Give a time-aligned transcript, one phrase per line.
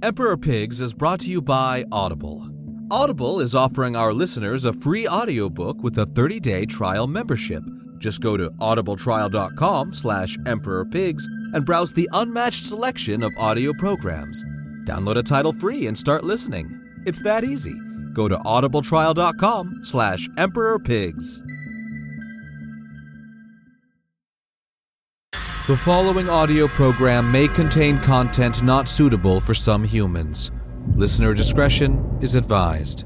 [0.00, 2.48] Emperor Pigs is brought to you by Audible.
[2.88, 7.64] Audible is offering our listeners a free audiobook with a 30-day trial membership.
[7.98, 14.44] Just go to audibletrial.com slash emperorpigs and browse the unmatched selection of audio programs.
[14.84, 16.80] Download a title free and start listening.
[17.04, 17.74] It's that easy.
[18.12, 21.42] Go to audibletrial.com slash emperorpigs.
[25.68, 30.50] The following audio program may contain content not suitable for some humans.
[30.94, 33.04] Listener discretion is advised.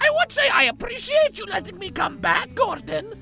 [0.00, 3.12] I would say I appreciate you letting me come back, Gordon.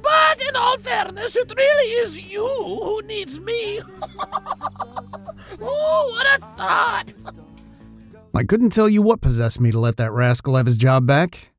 [0.00, 3.80] But in all fairness, it really is you who needs me.
[5.60, 7.12] oh, what a thought!
[8.34, 11.52] I couldn't tell you what possessed me to let that rascal have his job back.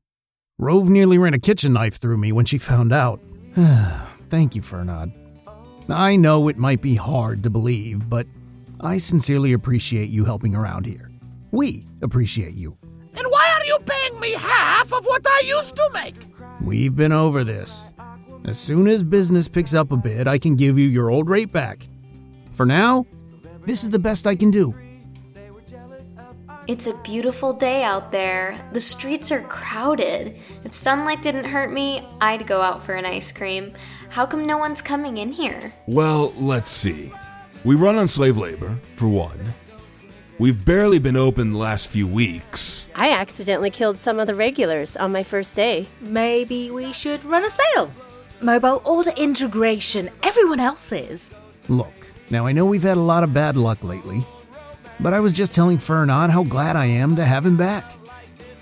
[0.60, 3.20] Rove nearly ran a kitchen knife through me when she found out.
[4.28, 5.12] Thank you, Fernand.
[5.88, 8.26] I know it might be hard to believe, but
[8.80, 11.12] I sincerely appreciate you helping around here.
[11.52, 12.76] We appreciate you.
[13.14, 16.16] And why are you paying me half of what I used to make?
[16.60, 17.94] We've been over this.
[18.44, 21.52] As soon as business picks up a bit, I can give you your old rate
[21.52, 21.86] back.
[22.50, 23.06] For now,
[23.64, 24.74] this is the best I can do.
[26.68, 28.54] It's a beautiful day out there.
[28.74, 30.36] The streets are crowded.
[30.64, 33.72] If sunlight didn't hurt me, I'd go out for an ice cream.
[34.10, 35.72] How come no one's coming in here?
[35.86, 37.10] Well, let's see.
[37.64, 39.54] We run on slave labor, for one.
[40.38, 42.86] We've barely been open the last few weeks.
[42.94, 45.88] I accidentally killed some of the regulars on my first day.
[46.02, 47.90] Maybe we should run a sale.
[48.42, 50.10] Mobile order integration.
[50.22, 51.30] Everyone else is.
[51.70, 54.26] Look, now I know we've had a lot of bad luck lately,
[55.00, 57.92] but I was just telling Fernand how glad I am to have him back.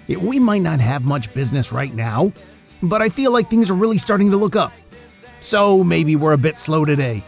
[0.09, 2.33] We might not have much business right now,
[2.83, 4.73] but I feel like things are really starting to look up.
[5.41, 7.23] So maybe we're a bit slow today.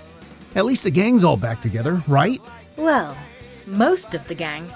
[0.55, 2.41] At least the gang's all back together, right?
[2.77, 3.17] Well,
[3.67, 4.73] most of the gang.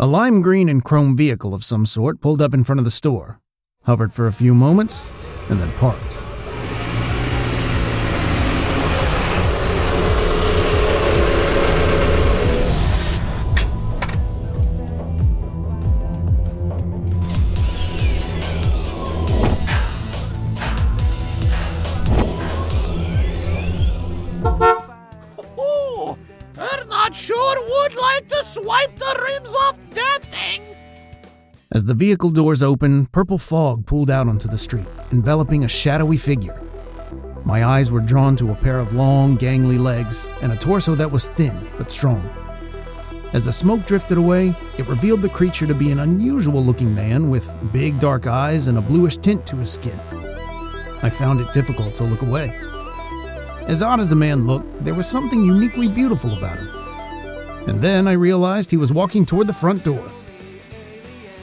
[0.00, 2.90] A lime green and chrome vehicle of some sort pulled up in front of the
[2.90, 3.40] store,
[3.84, 5.12] hovered for a few moments,
[5.48, 6.18] and then parked.
[32.04, 36.60] Vehicle doors open, purple fog pulled out onto the street, enveloping a shadowy figure.
[37.46, 41.10] My eyes were drawn to a pair of long, gangly legs and a torso that
[41.10, 42.22] was thin but strong.
[43.32, 47.30] As the smoke drifted away, it revealed the creature to be an unusual looking man
[47.30, 49.98] with big dark eyes and a bluish tint to his skin.
[51.02, 52.52] I found it difficult to look away.
[53.66, 56.68] As odd as the man looked, there was something uniquely beautiful about him.
[57.66, 60.06] And then I realized he was walking toward the front door.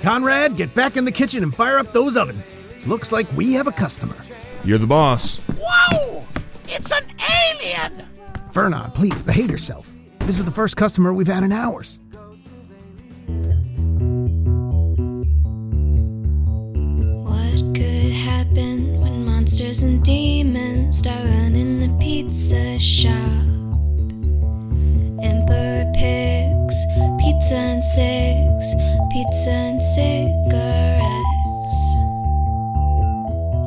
[0.02, 2.56] Conrad, get back in the kitchen and fire up those ovens.
[2.88, 4.16] Looks like we have a customer.
[4.64, 5.38] You're the boss.
[5.56, 6.26] Whoa!
[6.68, 7.04] It's an
[7.54, 8.08] alien!
[8.52, 9.94] Fernand, please behave yourself.
[10.22, 12.00] This is the first customer we've had in hours.
[17.24, 23.14] What could happen when monsters and demons start running the pizza shop?
[25.24, 26.76] Emperor pigs,
[27.42, 28.76] pizza and cigs,
[29.10, 31.02] pizza and cigarettes.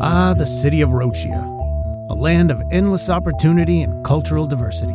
[0.00, 1.42] Ah, the city of Rochia,
[2.08, 4.94] a land of endless opportunity and cultural diversity.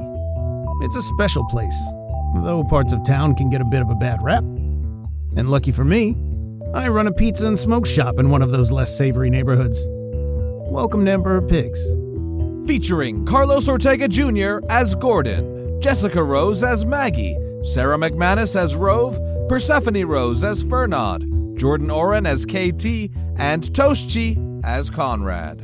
[0.80, 1.78] It's a special place,
[2.36, 4.46] though parts of town can get a bit of a bad rap.
[4.46, 6.16] And lucky for me,
[6.74, 9.90] I run a pizza and smoke shop in one of those less savory neighborhoods.
[9.90, 11.86] Welcome to Emperor Pigs.
[12.66, 14.60] Featuring Carlos Ortega Jr.
[14.70, 21.92] as Gordon, Jessica Rose as Maggie, Sarah McManus as Rove, Persephone Rose as Fernand, Jordan
[21.92, 25.62] Oren as KT, and Toshchi as Conrad.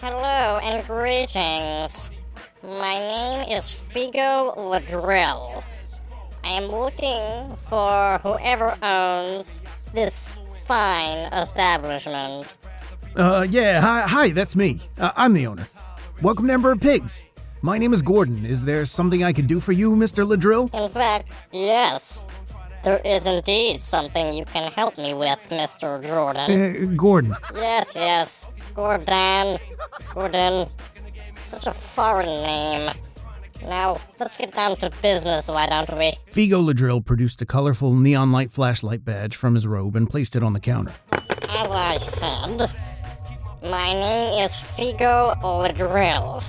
[0.00, 2.10] Hello and greetings.
[2.64, 5.62] My name is Figo Ladrill.
[6.42, 9.62] I am looking for whoever owns
[9.94, 10.34] this
[10.72, 12.46] fine establishment.
[13.14, 14.80] Uh, yeah, hi, hi that's me.
[14.96, 15.66] Uh, I'm the owner.
[16.22, 17.28] Welcome to Emperor Pigs.
[17.60, 18.46] My name is Gordon.
[18.46, 20.24] Is there something I can do for you, Mr.
[20.24, 20.72] Ladrill?
[20.72, 22.24] In fact, yes.
[22.84, 26.02] There is indeed something you can help me with, Mr.
[26.02, 26.50] Jordan.
[26.50, 27.36] Uh, Gordon.
[27.54, 28.48] Yes, yes.
[28.74, 29.58] Gordon.
[30.14, 30.68] Gordon.
[31.42, 32.90] Such a foreign name.
[33.64, 36.12] Now, let's get down to business, why don't we?
[36.30, 40.42] Figo Ladrill produced a colorful neon light flashlight badge from his robe and placed it
[40.42, 40.92] on the counter.
[41.12, 42.70] As I said,
[43.62, 46.42] my name is Figo Ladrill,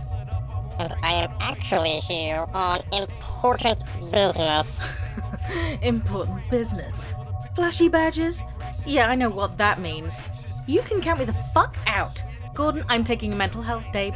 [0.80, 4.88] and I am actually here on important business.
[5.82, 7.06] Important business.
[7.54, 8.44] Flashy badges?
[8.86, 10.20] Yeah, I know what that means.
[10.68, 12.24] You can count me the fuck out.
[12.54, 14.12] Gordon, I'm taking a mental health day.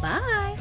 [0.00, 0.56] Bye.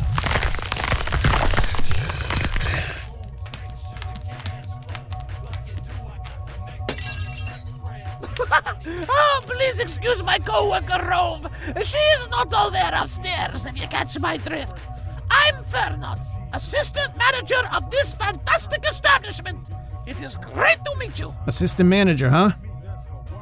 [9.09, 11.47] oh, please excuse my co-worker Rove.
[11.83, 14.83] She is not all there upstairs, if you catch my drift.
[15.31, 16.19] I'm Fernand,
[16.53, 19.59] assistant manager of this fantastic establishment.
[20.07, 21.33] It is great to meet you.
[21.47, 22.51] Assistant manager, huh?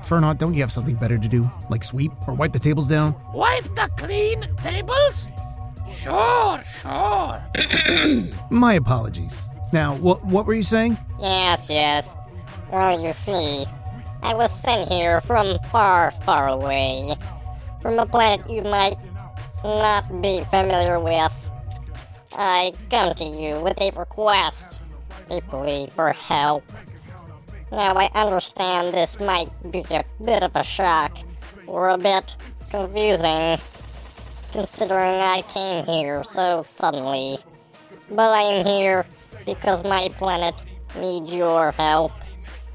[0.03, 1.49] Fernand, don't you have something better to do?
[1.69, 3.15] Like sweep or wipe the tables down?
[3.33, 5.27] Wipe the clean tables?
[5.89, 7.43] Sure, sure.
[8.49, 9.49] My apologies.
[9.73, 10.97] Now, what what were you saying?
[11.19, 12.15] Yes, yes.
[12.71, 13.65] Well, you see,
[14.27, 17.13] I was sent here from far, far away.
[17.81, 18.97] From a planet you might
[19.63, 21.49] not be familiar with.
[22.33, 24.83] I come to you with a request,
[25.31, 26.65] a plea for help.
[27.71, 31.17] Now, I understand this might be a bit of a shock,
[31.65, 32.35] or a bit
[32.69, 33.57] confusing,
[34.51, 37.37] considering I came here so suddenly.
[38.09, 39.05] But I am here
[39.45, 40.65] because my planet
[40.97, 42.11] needs your help.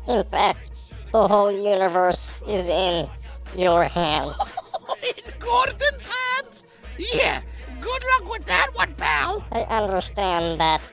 [0.09, 0.72] In fact,
[1.13, 3.09] the whole universe is in
[3.57, 4.55] your hands.
[5.09, 6.65] in Gordon's hands?
[6.99, 7.41] Yeah,
[7.81, 9.45] good luck with that one, pal.
[9.53, 10.93] I understand that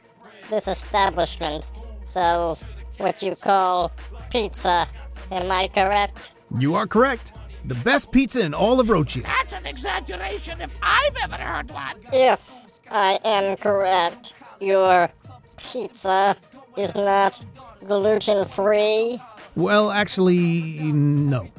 [0.49, 1.71] this establishment
[2.01, 2.67] sells
[2.97, 3.91] what you call
[4.29, 4.85] pizza.
[5.31, 6.35] Am I correct?
[6.57, 7.33] You are correct.
[7.65, 9.23] The best pizza in all of Rochia.
[9.23, 11.97] That's an exaggeration if I've ever heard one.
[12.11, 15.09] If I am correct, your
[15.57, 16.35] pizza
[16.77, 17.45] is not
[17.85, 19.19] gluten free.
[19.59, 21.49] Well, actually, no.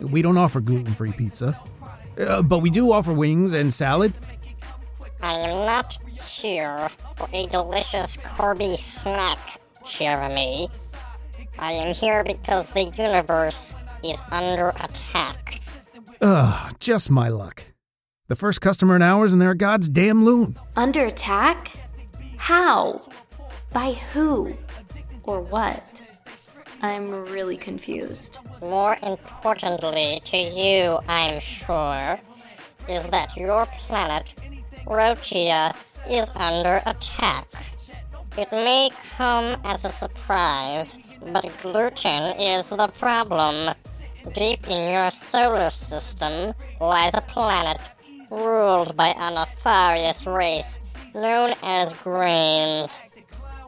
[0.00, 1.60] We don't offer gluten free pizza.
[2.18, 4.14] Uh, but we do offer wings and salad.
[5.20, 10.70] I am not here for a delicious Corby snack, Jeremy.
[11.58, 15.60] I am here because the universe is under attack.
[16.22, 17.64] Ugh, just my luck.
[18.28, 20.56] The first customer in hours and they're a god's damn loon.
[20.74, 21.70] Under attack?
[22.38, 23.02] How?
[23.74, 24.56] By who?
[25.24, 25.91] Or what?
[26.84, 28.40] I'm really confused.
[28.60, 32.18] More importantly to you, I'm sure,
[32.88, 34.34] is that your planet,
[34.84, 35.76] Rochia,
[36.10, 37.46] is under attack.
[38.36, 40.98] It may come as a surprise,
[41.32, 43.74] but gluten is the problem.
[44.34, 47.78] Deep in your solar system lies a planet
[48.28, 50.80] ruled by a nefarious race
[51.14, 53.00] known as grains.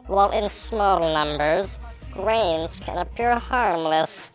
[0.07, 1.79] While in small numbers,
[2.15, 4.31] grains can appear harmless.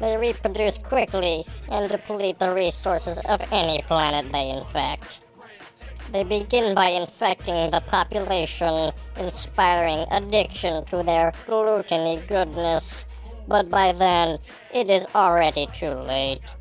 [0.00, 5.20] They reproduce quickly and deplete the resources of any planet they infect.
[6.12, 13.06] They begin by infecting the population, inspiring addiction to their gluteny goodness.
[13.48, 14.38] But by then,
[14.72, 16.54] it is already too late.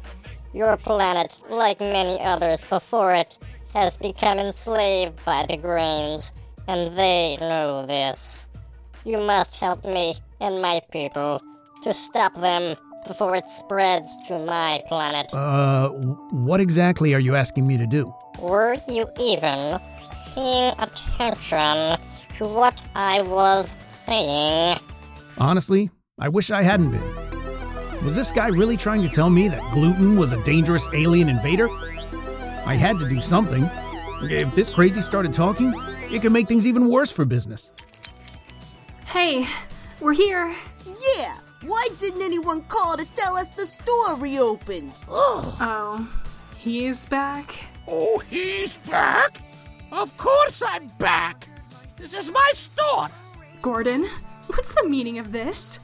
[0.53, 3.38] Your planet, like many others before it,
[3.73, 6.31] has become enslaved by the grains,
[6.67, 8.47] and they know this.
[9.05, 11.39] You must help me and my people
[11.83, 15.31] to stop them before it spreads to my planet.
[15.31, 18.12] Uh, what exactly are you asking me to do?
[18.41, 19.77] Were you even
[20.33, 22.00] paying attention
[22.38, 24.79] to what I was saying?
[25.38, 28.03] Honestly, I wish I hadn't been.
[28.03, 31.69] Was this guy really trying to tell me that gluten was a dangerous alien invader?
[32.65, 33.69] I had to do something.
[34.24, 35.74] If this crazy started talking,
[36.12, 37.71] it could make things even worse for business.
[39.15, 39.48] Hey,
[40.01, 40.53] we're here.
[40.86, 45.05] Yeah, why didn't anyone call to tell us the store reopened?
[45.07, 45.55] Oh.
[45.62, 46.24] oh,
[46.57, 47.65] he's back?
[47.88, 49.39] Oh, he's back?
[49.93, 51.48] Of course I'm back.
[51.95, 53.07] This is my store.
[53.62, 54.05] Gordon,
[54.48, 55.79] what's the meaning of this?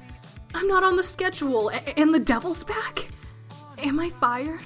[0.53, 3.07] I'm not on the schedule, a- and the devil's back?
[3.85, 4.59] Am I fired?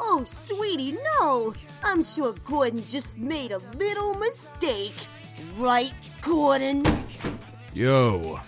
[0.00, 1.54] Oh, sweetie, no.
[1.82, 5.08] I'm sure Gordon just made a little mistake.
[5.56, 6.84] Right, Gordon?
[7.74, 8.38] Yo,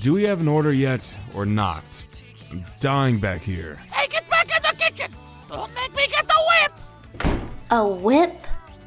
[0.00, 2.04] do we have an order yet or not?
[2.50, 3.76] I'm dying back here.
[3.92, 5.10] Hey, get back in the kitchen.
[5.48, 7.40] Don't make me get the whip.
[7.70, 8.32] A whip?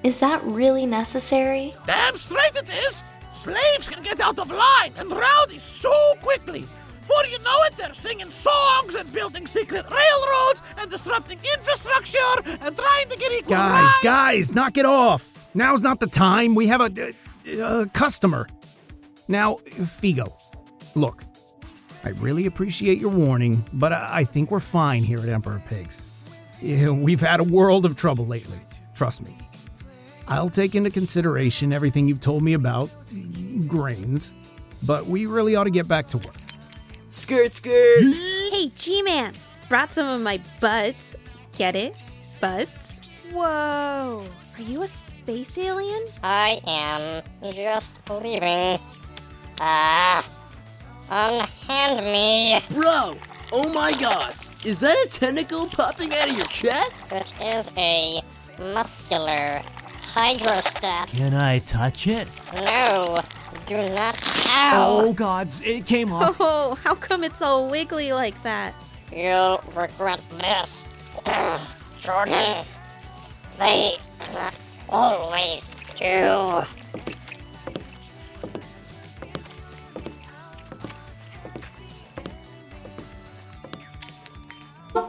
[0.03, 1.73] Is that really necessary?
[1.87, 3.03] Damn straight it is.
[3.31, 5.91] Slaves can get out of line and rowdy so
[6.21, 6.65] quickly.
[7.01, 12.75] Before you know it, they're singing songs and building secret railroads and disrupting infrastructure and
[12.77, 14.03] trying to get equal Guys, rights.
[14.03, 15.49] guys, knock it off.
[15.53, 16.55] Now's not the time.
[16.55, 17.13] We have a,
[17.47, 18.47] a, a customer.
[19.27, 20.31] Now, Figo,
[20.95, 21.23] look,
[22.03, 26.05] I really appreciate your warning, but I I think we're fine here at Emperor Pigs.
[26.61, 28.59] We've had a world of trouble lately,
[28.95, 29.37] trust me.
[30.27, 32.89] I'll take into consideration everything you've told me about
[33.67, 34.33] grains,
[34.83, 36.35] but we really ought to get back to work.
[37.09, 37.99] Skirt, skirt.
[38.51, 39.33] Hey, G Man,
[39.69, 41.15] brought some of my buds.
[41.57, 41.95] Get it?
[42.39, 43.01] Buds?
[43.31, 44.25] Whoa.
[44.57, 46.05] Are you a space alien?
[46.23, 48.79] I am just leaving.
[49.59, 50.27] Ah.
[51.09, 52.59] unhand me.
[52.71, 53.15] Bro,
[53.51, 54.33] oh my god,
[54.65, 57.11] is that a tentacle popping out of your chest?
[57.11, 58.21] It is a
[58.59, 59.61] muscular
[60.01, 61.07] hydrostat.
[61.07, 62.27] Can I touch it?
[62.65, 63.21] No,
[63.67, 64.19] do not.
[64.51, 64.99] Ow!
[65.01, 66.37] Oh gods, it came off.
[66.47, 68.73] Oh, how come it's all wiggly like that?
[69.15, 70.93] You'll regret this.
[71.99, 72.65] Jordan,
[73.57, 73.97] they
[74.89, 76.61] always do.
[84.95, 85.07] Skirt,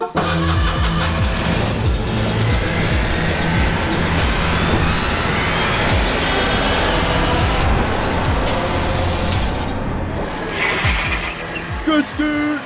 [12.09, 12.59] skirt.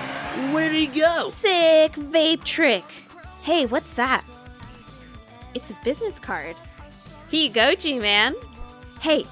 [0.51, 1.29] Where'd he go?
[1.29, 2.85] Sick vape trick.
[3.43, 4.25] Hey, what's that?
[5.53, 6.57] It's a business card.
[7.29, 8.35] Here you go, G Man.
[9.01, 9.25] Hey,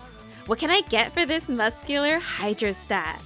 [0.44, 3.22] what can I get for this muscular hydrostat?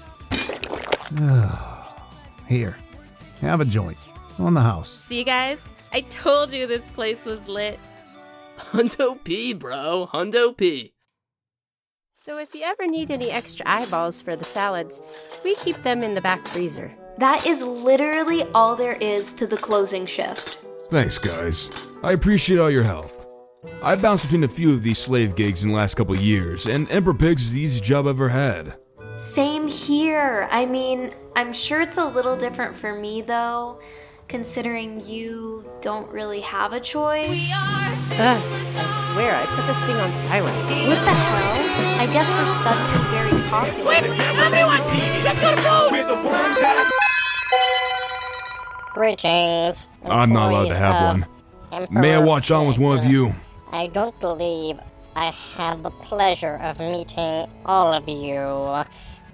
[2.46, 2.76] Here,
[3.40, 3.98] have a joint
[4.38, 4.90] on the house.
[4.90, 5.64] See, you guys?
[5.92, 7.78] I told you this place was lit.
[8.56, 10.08] Hundo P, bro.
[10.12, 10.92] Hundo P.
[12.12, 15.02] So if you ever need any extra eyeballs for the salads,
[15.44, 16.94] we keep them in the back freezer.
[17.18, 20.58] That is literally all there is to the closing shift.
[20.90, 21.70] Thanks, guys.
[22.02, 23.10] I appreciate all your help.
[23.82, 26.90] I bounced between a few of these slave gigs in the last couple years, and
[26.90, 28.74] Emperor Pigs is the easiest job I've ever had.
[29.16, 30.48] Same here.
[30.50, 33.80] I mean, I'm sure it's a little different for me though,
[34.32, 37.52] considering you don't really have a choice.
[37.52, 38.42] Ugh,
[38.76, 40.56] I swear I put this thing on silent.
[40.88, 42.00] What the hell?
[42.00, 43.84] I guess we're suddenly very popular.
[43.84, 44.04] Quick,
[44.38, 44.80] everyone,
[45.22, 46.92] let's go to phones!
[48.94, 49.88] Greetings.
[50.06, 51.82] I'm not allowed to have one.
[51.82, 53.34] of May I watch on with one of you?
[53.70, 54.80] I don't believe
[55.14, 55.26] I
[55.58, 58.82] have the pleasure of meeting all of you.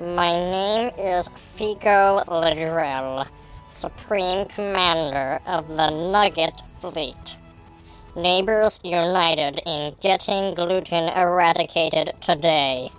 [0.04, 3.28] My name is Figo Ladrill,
[3.68, 7.36] Supreme Commander of the Nugget Fleet.
[8.16, 12.90] Neighbors united in getting gluten eradicated today.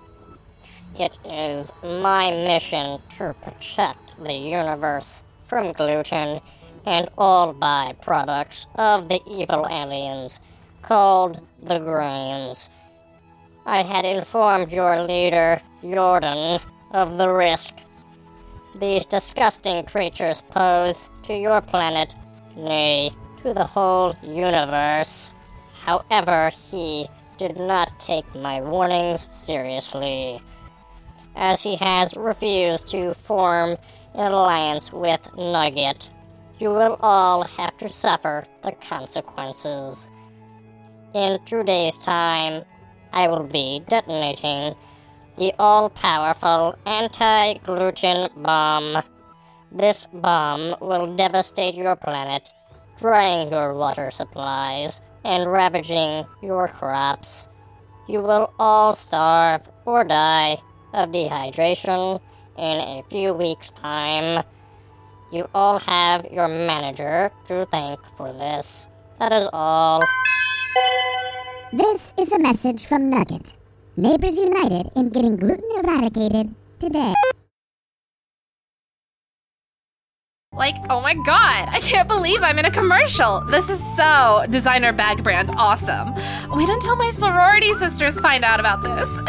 [1.00, 6.40] It is my mission to protect the universe from gluten
[6.86, 10.40] and all byproducts of the evil aliens
[10.84, 12.70] called the Grains.
[13.66, 16.60] I had informed your leader, Jordan,
[16.92, 17.76] of the risk
[18.76, 22.16] these disgusting creatures pose to your planet,
[22.56, 23.12] nay,
[23.44, 25.36] to the whole universe.
[25.74, 27.08] However, he
[27.38, 30.42] did not take my warnings seriously,
[31.36, 33.78] as he has refused to form
[34.14, 36.12] an alliance with Nugget.
[36.60, 40.12] You will all have to suffer the consequences.
[41.14, 42.64] In two days' time,
[43.14, 44.76] I will be detonating
[45.40, 49.02] the all powerful anti gluten bomb.
[49.72, 52.50] This bomb will devastate your planet,
[52.98, 57.48] drying your water supplies and ravaging your crops.
[58.08, 60.58] You will all starve or die
[60.94, 62.20] of dehydration
[62.58, 64.44] in a few weeks' time.
[65.32, 68.90] You all have your manager to thank for this.
[69.20, 70.02] That is all.
[71.72, 73.59] This is a message from Nugget.
[74.00, 77.14] Neighbors united in getting gluten eradicated today.
[80.54, 83.42] Like, oh my god, I can't believe I'm in a commercial.
[83.42, 86.14] This is so designer bag brand awesome.
[86.50, 89.22] Wait until my sorority sisters find out about this.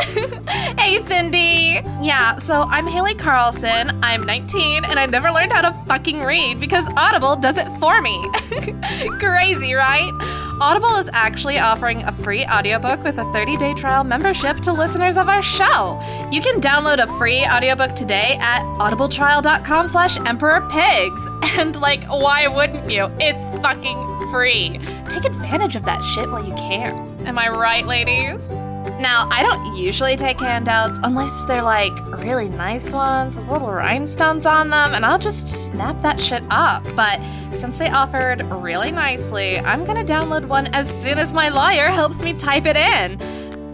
[0.78, 1.80] hey, Cindy.
[2.00, 3.98] Yeah, so I'm Haley Carlson.
[4.04, 8.00] I'm 19 and I never learned how to fucking read because Audible does it for
[8.00, 8.24] me.
[9.18, 10.49] Crazy, right?
[10.60, 15.26] Audible is actually offering a free audiobook with a 30-day trial membership to listeners of
[15.26, 15.98] our show.
[16.30, 21.36] You can download a free audiobook today at audibletrial.com slash emperorpigs.
[21.60, 23.10] And like, why wouldn't you?
[23.18, 24.78] It's fucking free.
[25.08, 27.26] Take advantage of that shit while you can.
[27.26, 28.52] Am I right, ladies?
[29.00, 31.92] Now, I don't usually take handouts unless they're like
[32.22, 36.84] really nice ones with little rhinestones on them, and I'll just snap that shit up.
[36.94, 41.86] But since they offered really nicely, I'm gonna download one as soon as my lawyer
[41.86, 43.18] helps me type it in.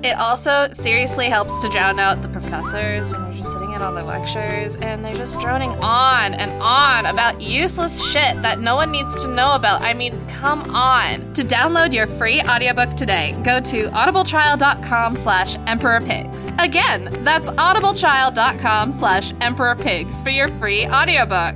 [0.04, 5.04] It also seriously helps to drown out the professors just at all the lectures, and
[5.04, 9.54] they're just droning on and on about useless shit that no one needs to know
[9.54, 9.82] about.
[9.82, 11.32] I mean, come on.
[11.34, 16.52] To download your free audiobook today, go to audibletrial.com slash emperorpigs.
[16.62, 21.54] Again, that's audibletrial.com slash emperorpigs for your free audiobook.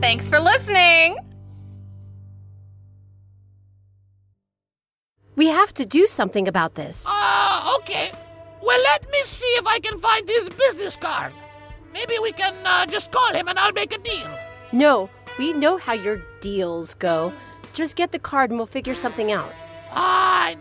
[0.00, 1.18] Thanks for listening!
[5.36, 7.06] We have to do something about this.
[7.08, 8.10] Ah, okay.
[8.62, 11.32] Well, let me see if I can find his business card.
[11.92, 14.30] Maybe we can uh, just call him and I'll make a deal.
[14.72, 17.32] No, we know how your deals go.
[17.72, 19.52] Just get the card and we'll figure something out.
[19.92, 20.58] Fine.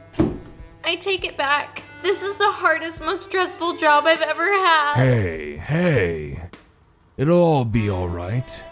[0.83, 1.83] I take it back.
[2.01, 4.93] This is the hardest, most stressful job I've ever had.
[4.95, 6.49] Hey, hey.
[7.17, 8.63] It'll all be alright.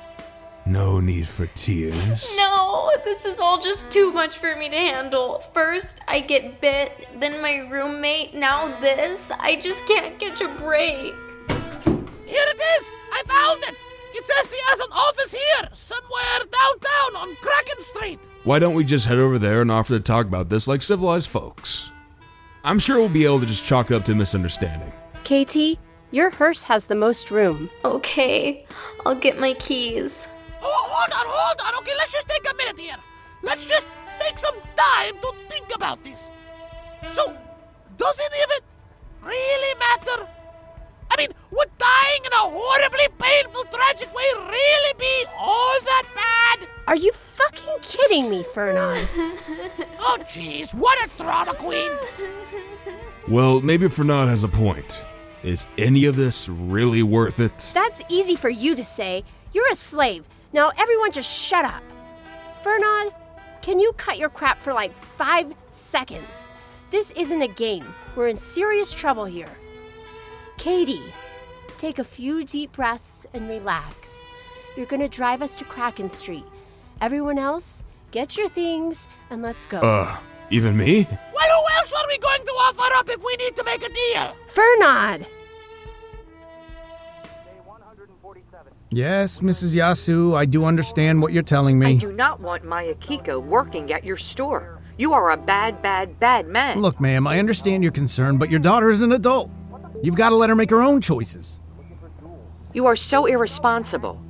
[0.68, 2.36] No need for tears.
[2.38, 5.40] No, this is all just too much for me to handle.
[5.40, 9.32] First, I get bit, then my roommate, now this.
[9.32, 11.14] I just can't catch a break.
[12.26, 12.90] Here it is.
[13.14, 13.76] I found it.
[14.14, 18.20] It says he has an office here, somewhere downtown on Kraken Street.
[18.44, 21.30] Why don't we just head over there and offer to talk about this like civilized
[21.30, 21.92] folks?
[22.64, 24.92] I'm sure we'll be able to just chalk it up to misunderstanding.
[25.24, 25.80] Katie,
[26.12, 27.70] your hearse has the most room.
[27.86, 28.66] Okay,
[29.06, 30.30] I'll get my keys.
[30.68, 31.82] Oh, hold on, hold on.
[31.82, 33.00] Okay, let's just take a minute here.
[33.42, 33.88] Let's just
[34.20, 36.32] take some time to think about this.
[37.12, 37.24] So,
[37.96, 38.64] does any of it
[39.24, 40.28] really matter?
[41.10, 46.68] I mean, would dying in a horribly painful, tragic way really be all that bad?
[46.88, 49.08] Are you fucking kidding me, Fernand?
[50.00, 51.92] oh, jeez, what a throttle queen!
[53.28, 55.06] Well, maybe Fernand has a point.
[55.44, 57.72] Is any of this really worth it?
[57.74, 59.24] That's easy for you to say.
[59.54, 60.28] You're a slave.
[60.54, 61.84] Now, everyone just shut up.
[62.62, 63.12] Fernand,
[63.62, 66.52] can you cut your crap for like five seconds?
[66.90, 67.86] This isn't a game.
[68.16, 69.58] We're in serious trouble here.
[70.58, 71.14] Katie,
[71.78, 74.26] take a few deep breaths and relax.
[74.76, 76.46] You're gonna drive us to Kraken Street.
[77.02, 79.80] Everyone else, get your things and let's go.
[79.80, 80.18] Uh,
[80.50, 81.06] even me?
[81.10, 83.90] Well, who else are we going to offer up if we need to make a
[83.90, 84.36] deal?
[84.48, 85.28] Fernand!
[88.90, 89.76] Yes, Mrs.
[89.76, 91.98] Yasu, I do understand what you're telling me.
[91.98, 94.80] I do not want my Akiko working at your store.
[94.98, 96.80] You are a bad, bad, bad man.
[96.80, 99.52] Look, ma'am, I understand your concern, but your daughter is an adult.
[100.02, 101.60] You've got to let her make her own choices.
[102.74, 104.24] You are so irresponsible.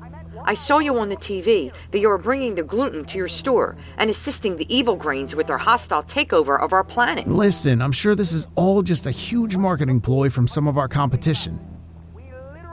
[0.44, 3.78] I saw you on the TV that you are bringing the gluten to your store
[3.98, 7.28] and assisting the evil grains with their hostile takeover of our planet.
[7.28, 10.88] Listen, I'm sure this is all just a huge marketing ploy from some of our
[10.88, 11.60] competition.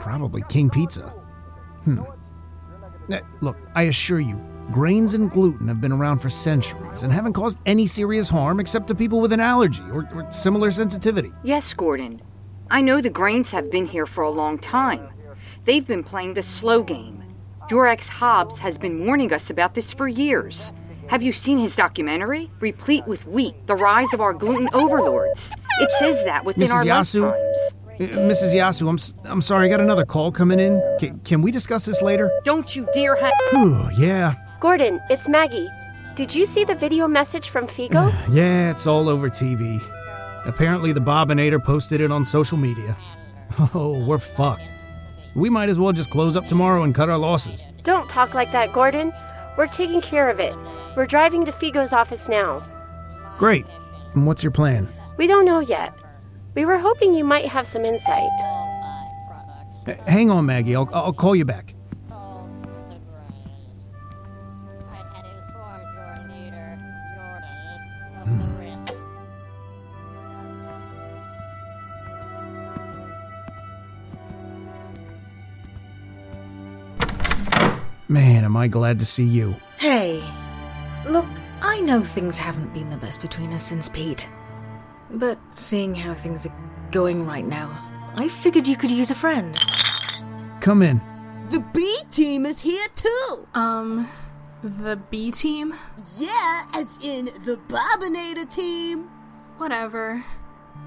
[0.00, 1.12] Probably King Pizza.
[1.84, 2.02] Hmm.
[3.12, 4.40] Eh, Look, I assure you,
[4.72, 8.88] grains and gluten have been around for centuries and haven't caused any serious harm except
[8.88, 11.30] to people with an allergy or, or similar sensitivity.
[11.42, 12.20] Yes, Gordon.
[12.70, 15.08] I know the grains have been here for a long time.
[15.64, 17.22] They've been playing the slow game.
[17.70, 20.72] Your ex Hobbs has been warning us about this for years.
[21.08, 22.50] Have you seen his documentary?
[22.60, 25.50] Replete with wheat, the rise of our gluten overlords.
[25.80, 26.74] It says that within Mrs.
[26.74, 27.20] our Yasu?
[27.22, 27.83] lifetimes.
[27.94, 28.54] Uh, Mrs.
[28.54, 30.80] Yasu, I'm, s- I'm sorry, I got another call coming in.
[30.98, 32.30] Can, can we discuss this later?
[32.44, 34.34] Don't you dare ha- Whew, yeah.
[34.60, 35.68] Gordon, it's Maggie.
[36.16, 38.12] Did you see the video message from Figo?
[38.34, 39.80] Yeah, it's all over TV.
[40.46, 42.96] Apparently, the Bobinator posted it on social media.
[43.72, 44.72] Oh, we're fucked.
[45.36, 47.68] We might as well just close up tomorrow and cut our losses.
[47.84, 49.12] Don't talk like that, Gordon.
[49.56, 50.54] We're taking care of it.
[50.96, 52.64] We're driving to Figo's office now.
[53.38, 53.64] Great.
[54.14, 54.88] And what's your plan?
[55.18, 55.92] We don't know yet.
[56.54, 58.30] We were hoping you might have some insight.
[59.86, 60.76] H- hang on, Maggie.
[60.76, 61.74] I'll, I'll call you back.
[78.06, 79.56] Man, am I glad to see you.
[79.78, 80.22] Hey,
[81.10, 81.26] look,
[81.60, 84.28] I know things haven't been the best between us since Pete.
[85.14, 86.52] But seeing how things are
[86.90, 87.70] going right now,
[88.16, 89.56] I figured you could use a friend.
[90.60, 91.00] Come in.
[91.50, 93.46] The B team is here too.
[93.54, 94.08] Um,
[94.62, 95.74] the B team?
[96.18, 99.04] Yeah, as in the Bobinator team.
[99.58, 100.24] Whatever.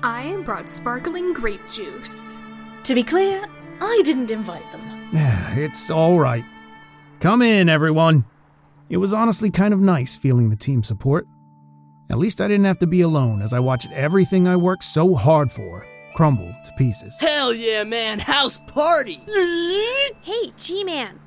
[0.03, 2.37] I brought sparkling grape juice.
[2.83, 3.45] To be clear,
[3.79, 4.81] I didn't invite them.
[5.59, 6.43] It's all right.
[7.19, 8.25] Come in, everyone.
[8.89, 11.27] It was honestly kind of nice feeling the team support.
[12.09, 15.13] At least I didn't have to be alone as I watched everything I worked so
[15.13, 17.17] hard for crumble to pieces.
[17.19, 18.19] Hell yeah, man!
[18.19, 19.19] House party!
[20.23, 21.19] Hey, G Man.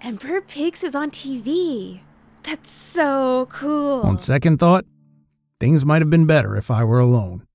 [0.00, 2.00] Emperor Pigs is on TV.
[2.44, 4.00] That's so cool.
[4.00, 4.86] On second thought,
[5.58, 7.46] things might have been better if I were alone.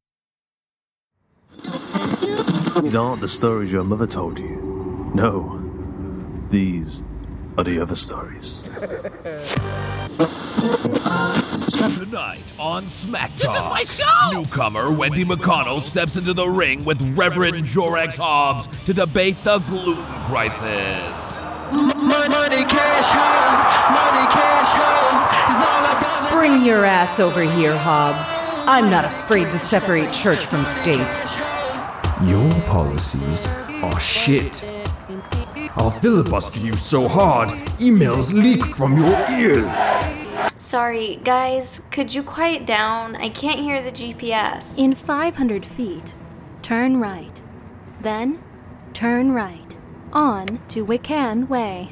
[2.84, 5.12] These aren't the stories your mother told you.
[5.16, 5.62] No.
[6.52, 7.02] These
[7.58, 8.64] are the other stories.
[11.95, 14.39] Tonight on SmackDown, This is my show!
[14.39, 20.06] Newcomer Wendy McConnell steps into the ring with Reverend Jorex Hobbs to debate the gluten
[20.25, 21.17] crisis.
[21.73, 23.60] Money, cash hoes,
[23.91, 28.25] money, cash hoes is all about Bring your ass over here, Hobbs.
[28.67, 31.01] I'm not afraid to separate church from state.
[32.25, 33.45] Your policies
[33.84, 34.63] are shit.
[35.78, 39.70] I'll filibuster you so hard, emails leak from your ears.
[40.56, 43.18] Sorry, guys, could you quiet down?
[43.18, 44.80] I can't hear the GPS.
[44.80, 46.16] In 500 feet,
[46.62, 47.44] turn right.
[48.00, 48.42] Then,
[48.94, 49.78] turn right.
[50.14, 51.90] On to Wiccan Way.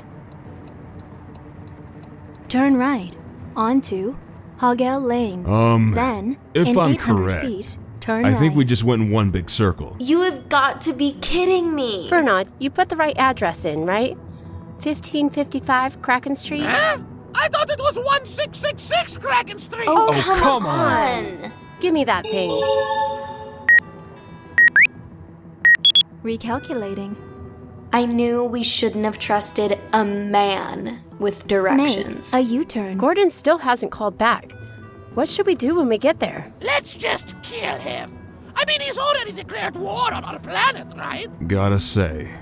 [2.48, 3.13] Turn right.
[3.58, 4.17] On to
[4.60, 5.46] Hogell Lane.
[5.46, 8.38] Um, then, if in I'm 800 correct, feet, turn I right.
[8.39, 9.96] think we just went in one big circle.
[10.00, 12.10] You have got to be kidding me.
[12.10, 14.16] Fernand, you put the right address in, right?
[14.84, 16.66] 1555 Kraken Street?
[16.66, 17.00] Huh?
[17.36, 19.88] I thought it was 1666 Kraken Street.
[19.88, 21.52] Oh, Oh, come on.
[21.80, 22.52] Give me that thing.
[26.24, 27.16] Recalculating.
[27.92, 32.34] I knew we shouldn't have trusted a man with directions.
[32.34, 32.98] A U turn.
[32.98, 34.52] Gordon still hasn't called back.
[35.13, 36.52] What should we do when we get there?
[36.62, 38.17] Let's just kill him.
[38.56, 41.28] I mean, he's already declared war on our planet, right?
[41.47, 42.34] Gotta say,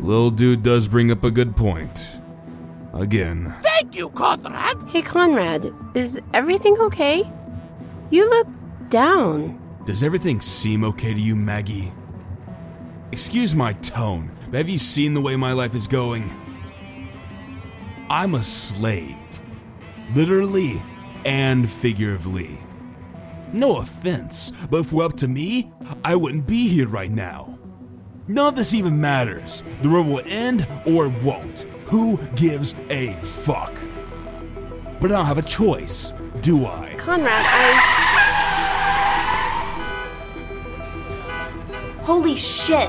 [0.00, 2.20] little Dude does bring up a good point.
[2.94, 3.52] Again.
[3.62, 4.76] Thank you, Conrad.
[4.88, 7.30] Hey, Conrad, is everything okay?
[8.10, 8.46] You look
[8.88, 9.58] down.
[9.86, 11.90] Does everything seem okay to you, Maggie?
[13.10, 16.30] Excuse my tone, but have you seen the way my life is going?
[18.08, 19.16] I'm a slave.
[20.14, 20.82] Literally
[21.24, 22.58] and figuratively.
[23.52, 25.70] No offense, but if it were up to me,
[26.04, 27.58] I wouldn't be here right now.
[28.28, 29.62] None of this even matters.
[29.82, 31.66] The world will end or it won't.
[31.86, 33.74] Who gives a fuck?
[35.00, 36.94] But I don't have a choice, do I?
[36.96, 38.02] Conrad, I.
[42.02, 42.88] Holy shit!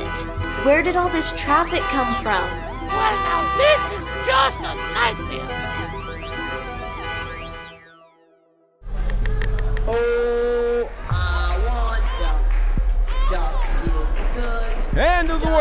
[0.66, 2.42] Where did all this traffic come from?
[2.88, 5.43] Well, now this is just a nightmare.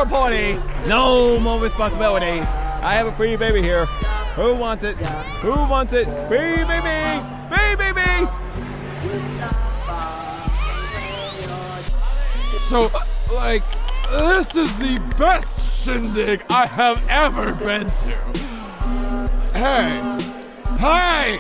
[0.03, 0.89] End of the war party!
[0.89, 2.51] No more responsibilities.
[2.83, 3.87] I have a free baby here.
[4.35, 4.97] Who wants it?
[5.43, 6.07] Who wants it?
[6.27, 7.23] Free baby!
[7.49, 8.29] Free baby!
[12.59, 12.99] So, uh,
[13.35, 13.63] like,
[14.11, 18.19] this is the best shindig I have ever been to.
[19.55, 20.01] Hey,
[20.81, 21.39] hey,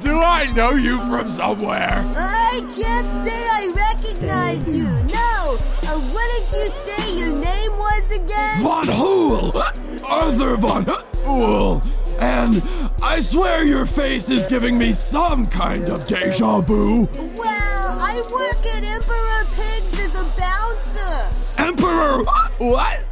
[0.00, 1.90] do I know you from somewhere?
[1.90, 5.08] I can't say I recognize you.
[5.12, 5.56] No.
[5.88, 8.62] Uh, what did you say your name was again?
[8.62, 9.62] Von Hool!
[10.04, 10.86] Arthur Von
[11.24, 11.82] Hool!
[12.20, 12.62] And
[13.02, 17.06] I swear your face is giving me some kind of deja vu.
[17.16, 21.62] Well, I work at Emperor Pigs as a bouncer.
[21.62, 22.24] Emperor!
[22.58, 23.06] What?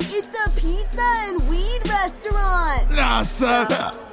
[0.00, 2.90] It's a pizza and weed restaurant.
[2.92, 3.66] Nah, son,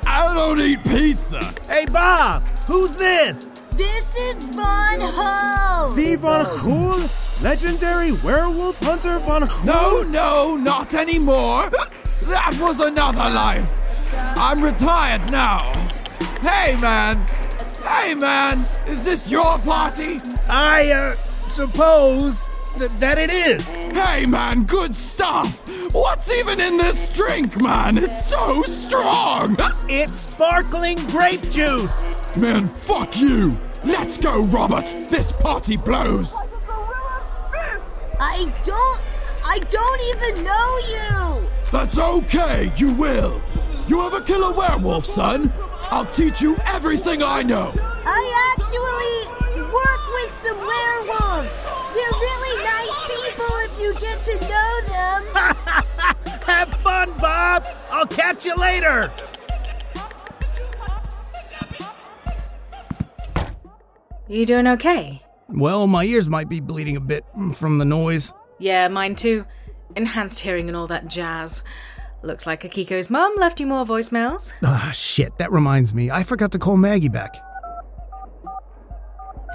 [0.05, 1.53] I don't eat pizza.
[1.69, 2.43] Hey, Bob!
[2.67, 3.45] Who's this?
[3.71, 5.93] This is Von Ho.
[5.95, 7.07] The Von Cool?
[7.43, 11.69] Legendary werewolf hunter Von No, no, not anymore.
[12.23, 14.15] That was another life.
[14.17, 15.73] I'm retired now.
[16.41, 17.17] Hey, man.
[17.85, 18.57] Hey, man.
[18.87, 20.19] Is this your party?
[20.49, 22.47] I, uh, suppose
[22.79, 23.75] th- that it is.
[23.75, 25.67] Hey, man, good stuff.
[25.93, 27.97] What's even in this drink, man?
[27.97, 29.57] It's so strong.
[29.89, 32.37] It's sparkling grape juice.
[32.37, 33.59] Man, fuck you.
[33.83, 34.85] Let's go, Robert.
[35.09, 36.41] This party blows.
[38.19, 39.05] I don't.
[39.45, 41.49] I don't even know you.
[41.71, 43.41] That's okay, you will.
[43.87, 45.51] You ever kill a werewolf, son?
[45.91, 47.73] I'll teach you everything I know.
[48.05, 51.65] I actually work with some werewolves.
[51.93, 56.41] They're really nice people if you get to know them.
[56.45, 57.65] Have fun, Bob.
[57.91, 59.11] I'll catch you later.
[64.27, 65.22] You doing okay?
[65.53, 68.33] Well, my ears might be bleeding a bit from the noise.
[68.59, 69.45] Yeah, mine too.
[69.95, 71.63] Enhanced hearing and all that jazz.
[72.23, 74.53] Looks like Akiko's mum left you more voicemails.
[74.63, 76.09] Ah, shit, that reminds me.
[76.09, 77.35] I forgot to call Maggie back.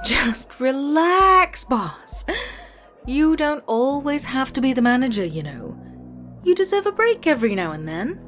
[0.04, 2.24] Just relax, boss.
[3.06, 5.76] You don't always have to be the manager, you know.
[6.44, 8.20] You deserve a break every now and then.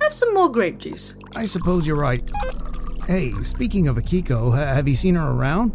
[0.00, 1.16] Have some more grape juice.
[1.36, 2.28] I suppose you're right.
[3.06, 5.72] Hey, speaking of Akiko, ha- have you seen her around?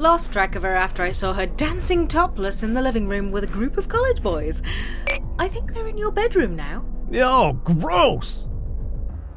[0.00, 3.44] Lost track of her after I saw her dancing topless in the living room with
[3.44, 4.62] a group of college boys.
[5.38, 6.86] I think they're in your bedroom now.
[7.16, 8.48] Oh, gross!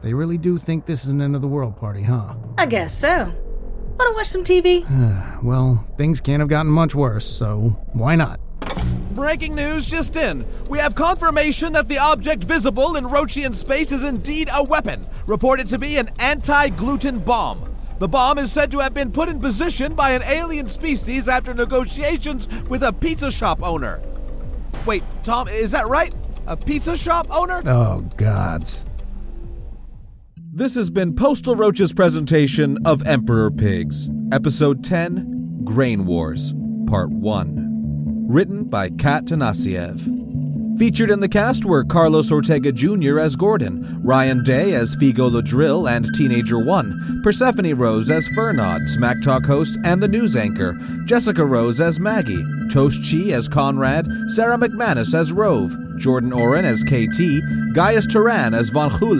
[0.02, 2.36] They really do think this is an end of the world party, huh?
[2.58, 3.30] I guess so.
[4.00, 4.86] Wanna watch some TV?
[5.44, 8.40] well, things can't have gotten much worse, so why not?
[9.12, 10.46] Breaking news just in.
[10.70, 15.68] We have confirmation that the object visible in Rochian space is indeed a weapon, reported
[15.68, 17.73] to be an anti gluten bomb.
[18.00, 21.54] The bomb is said to have been put in position by an alien species after
[21.54, 24.02] negotiations with a pizza shop owner.
[24.86, 26.14] Wait, Tom, is that right?
[26.48, 27.62] A pizza shop owner?
[27.66, 28.86] Oh, gods.
[30.52, 36.54] This has been Postal Roach's presentation of Emperor Pigs, Episode 10 Grain Wars,
[36.88, 38.28] Part 1.
[38.28, 40.13] Written by Kat Tanasiev.
[40.84, 43.18] Featured in the cast were Carlos Ortega Jr.
[43.18, 48.90] as Gordon, Ryan Day as Figo the Drill and Teenager One, Persephone Rose as Fernand,
[48.90, 54.10] Smack Talk host and the news anchor, Jessica Rose as Maggie, Toast Chi as Conrad,
[54.28, 59.20] Sarah McManus as Rove, Jordan Oren as KT, Gaius Turan as Von Hool,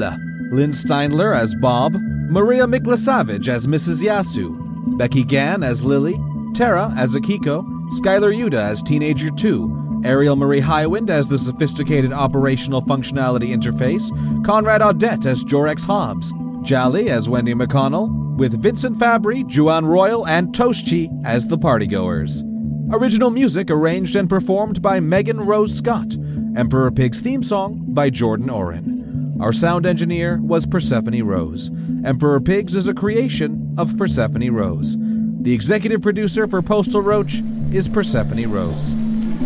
[0.52, 1.94] Lynn Steinler as Bob,
[2.28, 4.04] Maria Miklasavage as Mrs.
[4.04, 6.18] Yasu, Becky Gann as Lily,
[6.54, 7.64] Tara as Akiko,
[8.02, 14.10] Skylar Yuda as Teenager 2, Ariel Marie Highwind as the sophisticated operational functionality interface,
[14.46, 20.50] Conrad Audette as Jorex Hobbs, Jolly as Wendy McConnell, with Vincent Fabry, Juan Royal, and
[20.50, 22.44] Toshchi as the partygoers.
[22.92, 26.16] Original music arranged and performed by Megan Rose Scott.
[26.56, 29.38] Emperor Pig's theme song by Jordan Oren.
[29.40, 31.72] Our sound engineer was Persephone Rose.
[32.06, 34.96] Emperor Pigs is a creation of Persephone Rose.
[35.42, 38.94] The executive producer for Postal Roach is Persephone Rose.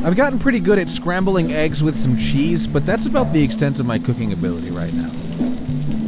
[0.04, 3.80] I've gotten pretty good at scrambling eggs with some cheese, but that's about the extent
[3.80, 5.12] of my cooking ability right now.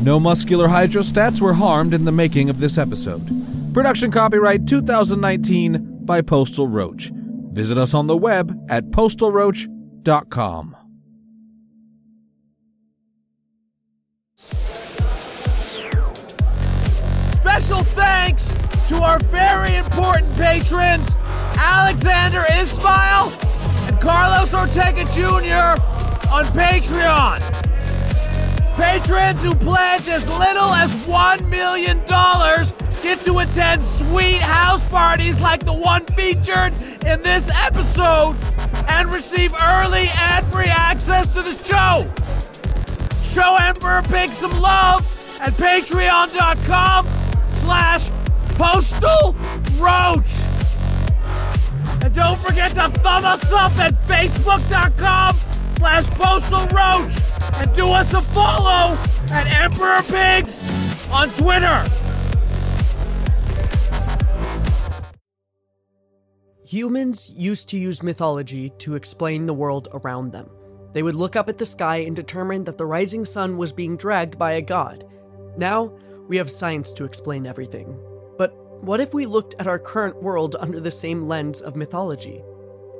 [0.01, 3.73] No muscular hydrostats were harmed in the making of this episode.
[3.73, 7.11] Production copyright 2019 by Postal Roach.
[7.51, 10.75] Visit us on the web at postalroach.com.
[17.33, 18.55] Special thanks
[18.87, 21.17] to our very important patrons,
[21.57, 23.48] Alexander Ismail
[23.99, 25.75] Carlos Ortega Jr.
[26.31, 27.39] on Patreon.
[28.75, 31.99] Patrons who pledge as little as $1 million
[33.03, 36.73] get to attend sweet house parties like the one featured
[37.05, 38.35] in this episode
[38.87, 42.09] and receive early ad-free access to the show.
[43.21, 45.05] Show Emperor Pig some love
[45.41, 47.05] at patreon.com
[47.59, 48.09] slash
[48.55, 49.35] postal
[49.77, 50.68] roach.
[52.01, 55.35] And don't forget to thumb us up at facebook.com
[55.71, 57.15] slash postal roach
[57.55, 58.97] and do us a follow
[59.31, 60.63] at Emperor Pigs
[61.11, 61.85] on Twitter.
[66.63, 70.49] Humans used to use mythology to explain the world around them.
[70.93, 73.97] They would look up at the sky and determine that the rising sun was being
[73.97, 75.03] dragged by a god.
[75.57, 75.91] Now,
[76.27, 77.97] we have science to explain everything.
[78.81, 82.41] What if we looked at our current world under the same lens of mythology?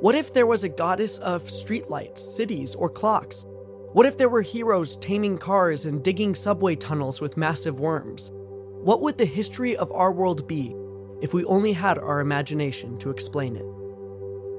[0.00, 3.46] What if there was a goddess of streetlights, cities, or clocks?
[3.94, 8.30] What if there were heroes taming cars and digging subway tunnels with massive worms?
[8.34, 10.76] What would the history of our world be
[11.22, 13.64] if we only had our imagination to explain it?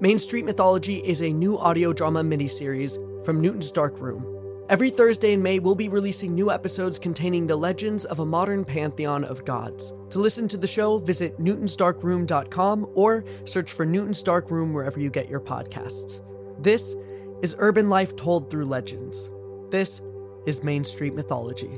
[0.02, 4.26] Main Street Mythology is a new audio drama miniseries from Newton's Dark Room.
[4.72, 8.64] Every Thursday in May, we'll be releasing new episodes containing the legends of a modern
[8.64, 9.94] pantheon of gods.
[10.12, 15.10] To listen to the show, visit newtonsdarkroom.com or search for Newton's Dark Room wherever you
[15.10, 16.22] get your podcasts.
[16.58, 16.96] This
[17.42, 19.30] is urban life told through legends.
[19.72, 20.02] This
[20.46, 21.78] is Main Street Mythology.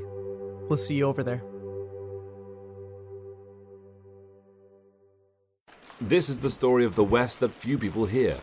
[0.68, 1.42] We'll see you over there.
[6.00, 8.38] This is the story of the West that few people hear.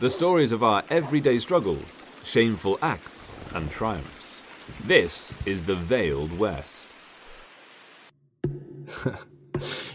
[0.00, 4.40] The stories of our everyday struggles, shameful acts, and triumphs.
[4.84, 6.88] This is the Veiled West.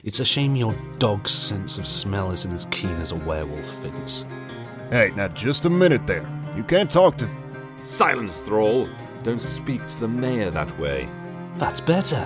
[0.04, 4.26] It's a shame your dog's sense of smell isn't as keen as a werewolf thinks.
[4.90, 6.26] Hey, now just a minute there.
[6.56, 7.30] You can't talk to.
[7.78, 8.88] Silence, Thrall!
[9.22, 11.08] Don't speak to the mayor that way.
[11.58, 12.22] That's better.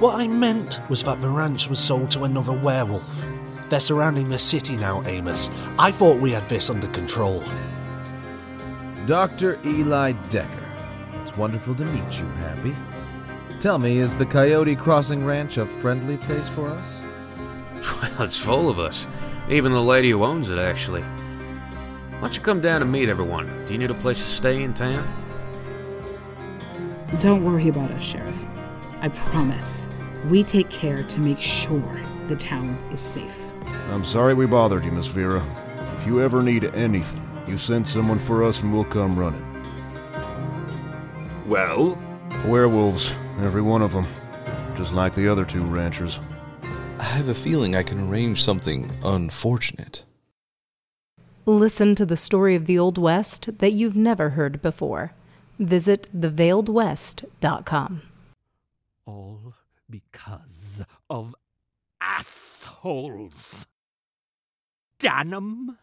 [0.00, 3.26] What I meant was that the ranch was sold to another werewolf.
[3.70, 5.50] They're surrounding the city now, Amos.
[5.78, 7.42] I thought we had this under control.
[9.06, 9.58] Dr.
[9.64, 10.63] Eli Decker.
[11.24, 12.76] It's wonderful to meet you, Happy.
[13.58, 17.02] Tell me, is the Coyote Crossing Ranch a friendly place for us?
[17.82, 19.06] Well, it's full of us.
[19.48, 21.00] Even the lady who owns it, actually.
[21.00, 23.46] Why don't you come down and meet everyone?
[23.64, 25.02] Do you need a place to stay in town?
[27.20, 28.44] Don't worry about us, Sheriff.
[29.00, 29.86] I promise.
[30.28, 33.50] We take care to make sure the town is safe.
[33.88, 35.42] I'm sorry we bothered you, Miss Vera.
[35.96, 39.53] If you ever need anything, you send someone for us and we'll come running.
[41.46, 41.98] Well?
[42.46, 44.06] Werewolves, every one of them.
[44.76, 46.20] Just like the other two ranchers.
[46.98, 50.04] I have a feeling I can arrange something unfortunate.
[51.46, 55.12] Listen to the story of the Old West that you've never heard before.
[55.58, 58.02] Visit theveiledwest.com.
[59.06, 59.54] All
[59.90, 61.34] because of
[62.00, 63.66] assholes.
[64.98, 65.76] Danum,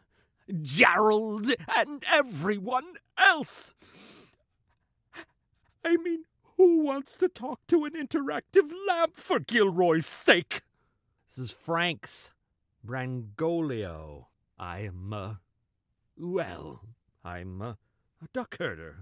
[0.61, 3.73] Gerald, and everyone else.
[5.83, 6.25] I mean,
[6.57, 10.61] who wants to talk to an interactive lamp for Gilroy's sake?
[11.27, 12.31] This is Frank's
[12.85, 14.25] Brangolio.
[14.59, 15.35] I am, uh,
[16.17, 16.81] well,
[17.23, 17.71] I'm uh,
[18.21, 18.97] a duck herder.